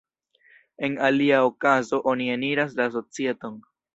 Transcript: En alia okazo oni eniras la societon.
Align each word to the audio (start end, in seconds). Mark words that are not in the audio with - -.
En 0.87 0.95
alia 1.09 1.41
okazo 1.49 2.01
oni 2.13 2.29
eniras 2.39 2.75
la 2.81 2.91
societon. 2.99 3.63